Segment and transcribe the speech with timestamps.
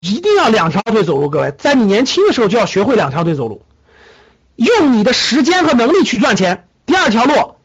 [0.00, 1.28] 一定要两条腿走路。
[1.28, 3.62] 各位，在你年轻的时候就要学会两条腿走路，
[4.56, 6.68] 用你的时间和能力去赚钱。
[6.86, 7.56] 第二条路，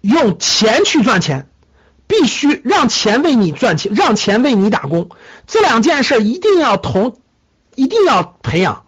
[0.00, 1.48] 用钱去赚钱，
[2.06, 5.10] 必须让钱为你赚钱，让钱为你打工。
[5.46, 7.18] 这两件事一定要同，
[7.74, 8.84] 一定要培养。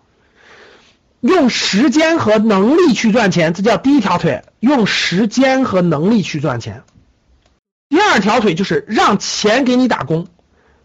[1.20, 4.42] 用时间和能力去赚钱，这叫第一条腿。
[4.60, 6.82] 用时间和能力去赚钱。
[7.90, 10.28] 第二条腿就是让钱给你打工，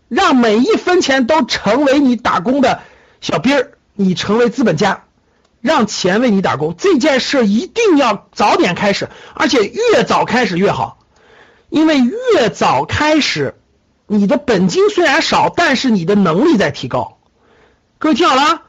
[0.08, 2.82] 让每一分钱都成为你打工的
[3.21, 5.04] 小兵儿，你成为资本家，
[5.62, 6.76] 让钱为你打工。
[6.77, 10.99] 这件事一定要早点开始，而且越早开始越好，
[11.70, 13.55] 因为越早开始，
[14.07, 17.18] 你的本金虽然少，但是你的能力在提高。
[17.98, 18.62] 各位听好了，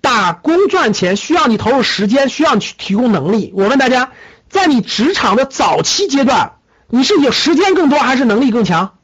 [0.00, 3.52] 打工赚钱需要你投入时间，需要你去提供能力。
[3.54, 4.10] 我问大家，
[4.48, 6.54] 在你职场的早期阶段。
[6.92, 8.98] 你是有时间更多还是能力更强？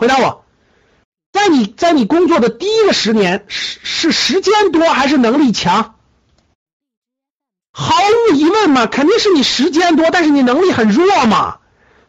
[0.00, 0.46] 回答我，
[1.30, 5.96] 在你在你工作的第一个十年是是时间多还是能力强？
[7.70, 7.94] 毫
[8.30, 11.58] 无疑问嘛，肯定是你时间多，但是你能力很弱嘛，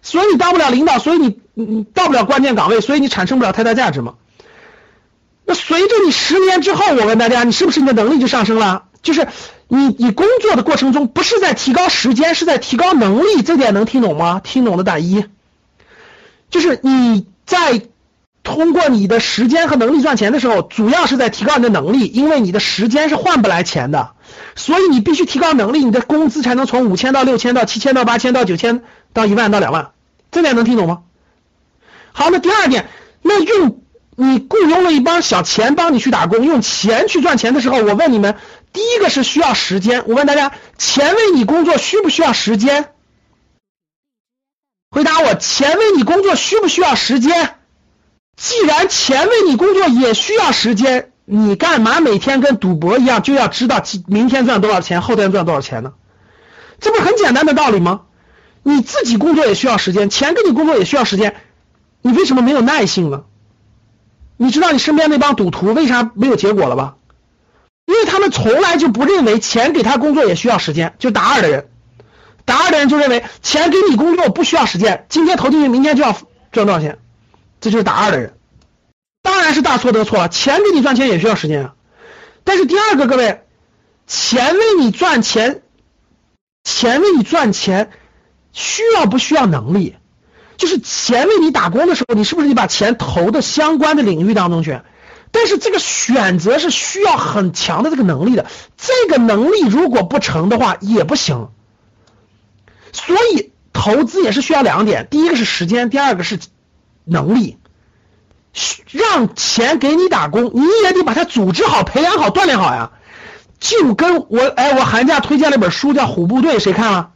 [0.02, 4.14] 所以你当不了领导，所以你你到不了关键岗位，所以你产生不了太大价值嘛。
[5.44, 8.86] 那随着你十年之后，我问大家，你是不是你的能力就上升了？
[9.02, 9.28] 就是
[9.68, 14.40] 你你工作的过程中，不是在提高时间，是在提高能力，这点能听懂吗？
[14.42, 15.26] 听懂的打一。
[16.50, 17.82] 就是你在
[18.44, 24.12] 通过你的时间和能力赚钱的时候，主要是在提高你的能力，因为你的时间是换不来钱的，
[24.56, 29.92] 所以你必须提高能力，你的工资才能从五千到六千到七千到八千到九千到一万到两万，
[30.32, 31.02] 这点能听懂吗？
[32.14, 32.88] 好，那第二点，
[33.22, 33.80] 那用。
[34.18, 38.36] 你雇佣了一帮小钱帮你去打工，用钱去赚钱的时候，我问你们，
[38.72, 40.04] 第一个是需要时间。
[40.06, 42.90] 我问大家，钱为你工作需不需要时间？
[45.42, 47.56] 钱为你工作需不需要时间？
[48.38, 55.94] 既然钱为你工作也需要时间，你干嘛每天跟赌博一样，就要知道明天赚多少钱，后天赚多少钱呢？
[56.80, 58.02] 这不是很简单的道理吗？
[58.64, 61.36] 你自己工作也需要时间，钱给你工作也需要时间，
[62.04, 63.24] 你为什么没有耐性呢？
[64.38, 66.96] 你知道你身边那帮赌徒为啥没有结果了吧？
[67.88, 70.94] 因为他们从来就不认为钱给他工作也需要时间。
[71.00, 71.71] 就打二的人，
[72.46, 76.16] 打二的人就认为钱给你工作不需要时间，今天投进去，明天就要
[76.52, 76.98] 赚多少钱，
[77.60, 78.34] 这就是打二的人。
[79.22, 81.74] 当然是大错特错了，钱给你赚钱也需要时间啊。
[82.44, 83.42] 但是第二个，各位，
[84.08, 85.62] 钱为你赚钱，
[86.64, 87.92] 钱为你赚钱，
[88.52, 89.96] 需要不需要能力？
[90.58, 94.82] 就是钱为你打工的时候，你是不是你把钱投的相关的领域当中去？
[95.32, 98.48] 但是这个选择是需要很强的这个能力的，
[98.78, 101.50] 这个能力如果不成的话也不行。
[102.94, 106.40] 所以投资也是需要两点，第一个是时间，第二个是
[107.06, 107.58] 能力。
[108.90, 112.92] 让钱给你打工，你也得把它组织好、培养好、锻炼好呀。
[113.60, 117.12] 就跟我哎，我寒假推荐了本书叫《虎部队》，谁看了？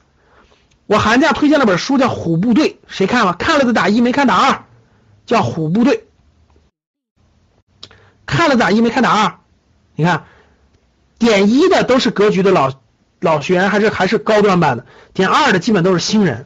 [0.86, 3.34] 我寒假推荐了本书叫《虎部队》，谁看了？
[3.34, 4.64] 看了的打一，没看打二。
[5.26, 6.06] 叫《虎部队》，
[8.26, 9.40] 看了打一，没看打二。
[9.96, 10.26] 你看，
[11.18, 12.72] 点一的都是格局的老
[13.26, 16.46] 老学员，还是还是高端班的；点二的基本都是新人。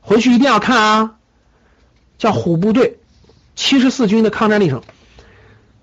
[0.00, 1.14] 回去一定要看啊！
[2.18, 2.98] 叫《虎部队》，
[3.56, 4.82] 七十四军的抗战历程。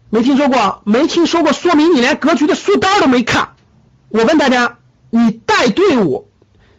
[0.09, 0.81] 没听说过？
[0.85, 1.51] 没听说过？
[1.51, 3.49] 说明你连格局的书单都没看。
[4.09, 4.77] 我问大家，
[5.09, 6.29] 你带队伍？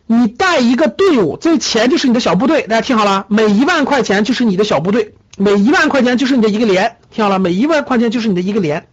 [0.06, 2.62] 你带一个队伍，这钱就是你的小部队。
[2.62, 6.96] 大家听好了，每一万块钱就是你的小部队，每一万块钱就是你的一个连。
[7.10, 8.86] 听好了，每一万块钱就是你的一个连，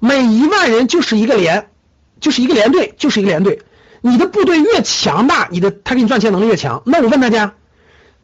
[0.00, 1.68] 每一万人就是一个连，
[2.20, 3.62] 就是一个连队，就是一个连队。
[4.00, 6.82] 你的部队越强大，你的他给你赚钱能力越强。
[6.86, 7.54] 那我问大家，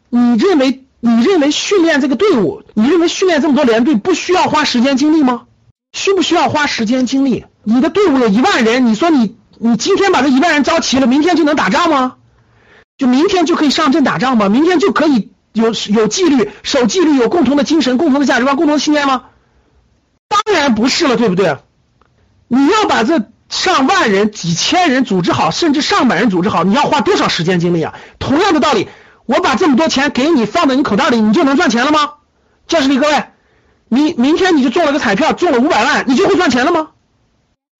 [0.08, 5.46] 你认为你认为训练这个队伍，你认为训练这么多连队不需要花时间精力吗？
[5.92, 7.44] 需不需要花时间精力？
[7.62, 12.16] 你的队伍有一万人，你说你你今天把这一万人招齐了，明天就能打仗吗？
[12.96, 14.48] 就明天就可以上阵打仗吗？
[14.48, 19.24] 明天就可以有有纪律、守纪律、有共同的精神、共同的价值观、共同的信念吗？
[20.28, 21.56] 当然不是了，对不对？
[22.48, 27.94] 你要把这上万人、几千人组织好，甚至上百人组织好，你要花多少时间精力啊？
[28.18, 28.88] 同样的道理，
[29.26, 32.14] 我把这么多钱给你放在你口袋里，你就能赚钱了吗？
[32.66, 33.26] 教室里各位，
[33.88, 36.90] 你明天你就中了个彩票，中了五百万，你就会赚钱了吗？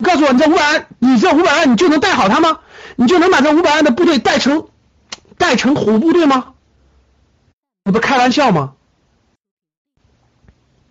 [0.04, 2.60] 告诉我，你这五百万，你这五百万你就能带好它吗？
[2.94, 4.68] 你就能把这五百万的部队带成
[5.36, 6.54] 带成虎部队吗？
[7.84, 8.74] 你不开玩笑吗？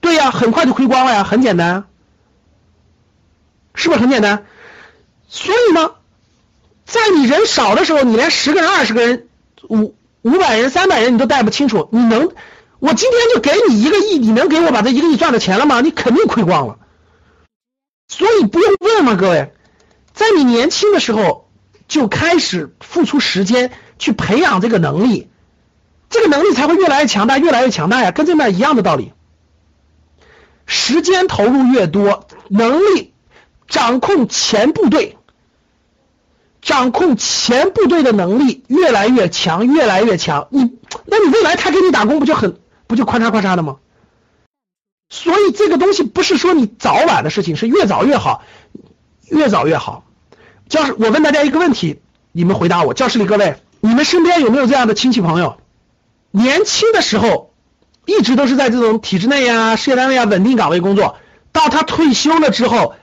[0.01, 1.86] 对呀，很快就亏光了呀，很简单，
[3.75, 4.45] 是不是很简单？
[5.27, 5.91] 所以呢，
[6.85, 9.27] 在你人少的时候，你连十个人、二十个人、
[9.67, 12.31] 五五百人、三百人你都带不清楚，你能？
[12.79, 15.79] 我今天就给你一个亿，你能给我把这一个亿赚的钱了吗？
[15.79, 16.77] 你肯定亏光了。
[18.09, 19.53] 所以不用问嘛，各位，
[20.13, 21.49] 在你年轻的时候
[21.87, 25.29] 就开始付出时间去培养这个能力，
[26.09, 29.13] 这个能力才会越来越强大，越来越强大呀，跟这面一样的道理。
[30.65, 33.12] 时间投入越多，能力
[33.73, 35.17] 掌控前部队，
[36.61, 40.47] 掌控前部队的能力越来越强，越来越强。
[40.51, 42.59] 你，那你未来他给你打工不就很？
[42.85, 43.77] 不就咔嚓咔嚓的吗？
[45.09, 48.43] 所以这个东西不是说你早晚的事情，是越早越好，
[49.27, 50.05] 越早越好。
[50.69, 51.99] 教室，我问大家一个问题，
[52.31, 52.93] 你们回答我。
[52.93, 55.57] 教室里各位，你们身边有没有这样的亲戚朋友？
[56.29, 57.55] 年轻的时候
[58.05, 61.17] 一直都是在这种体制内呀、事业单位啊稳定岗位工作，
[61.51, 62.93] 到他退休了之后，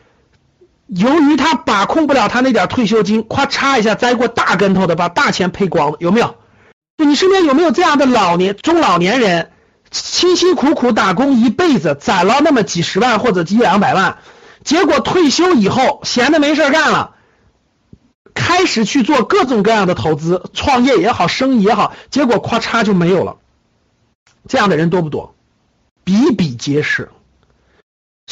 [0.95, 6.35] 由于他把控不了他那点退休金，咔嚓一下栽过大跟头的，把大钱赔光了，有没有？
[6.99, 9.53] 就你身边有没有这样的老年中老年人？
[9.93, 14.19] 辛辛苦苦打工一辈子，攒了那么几十万或者一两百万，
[14.63, 17.15] 结果退休以后闲的没事干了，
[18.35, 23.37] 开始去做各种各样的投资、创业也好、生意也好，结果咔嚓就没有了。
[24.49, 25.35] 这样的人多不多？
[26.05, 27.11] 比比皆是。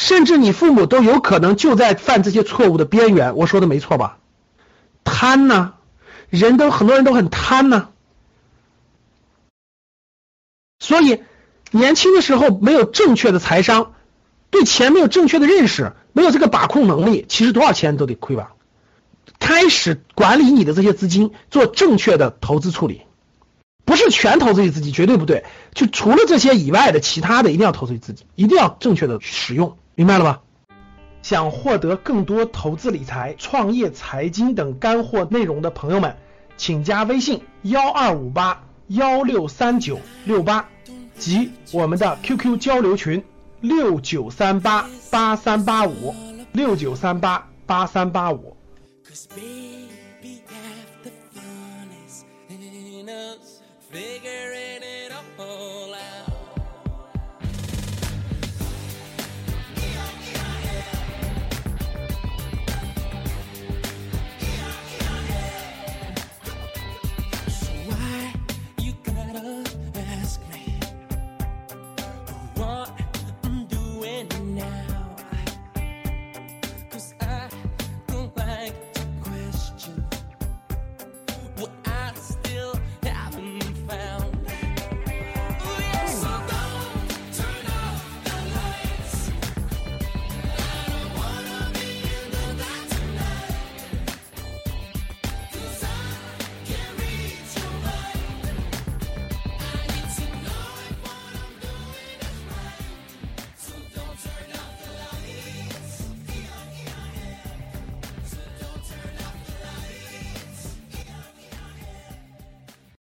[0.09, 3.37] 甚至你父母都有可能就在犯这些错误的边缘。
[3.37, 4.17] 我说的没错吧？
[5.05, 5.75] 贪呢？
[6.31, 7.91] 人都很多人都很贪呢，
[10.79, 11.23] 所以。
[11.71, 13.93] 年轻的时候没有正确的财商，
[14.49, 18.55] 对钱没有正确的认识，没有这个把控能力，其实多少钱都得亏吧。
[19.39, 23.03] 开始管理你的这些资金，做正确的投资处理，
[23.85, 25.45] 不是全投资于自己，绝对不对。
[25.75, 30.41] 就除了这些以外的，其他的一定要投资于自己，一定要正确的使用，明白了吧？
[31.23, 36.15] 想获得更多投资理财、创业、财经等干货内容的朋友们，
[36.57, 40.69] 请加微信幺二五八幺六三九六八。
[41.17, 43.25] 及我们的 QQ 交流群
[43.61, 46.15] 六九三八八三八五
[46.53, 48.57] 六九三八八三八五。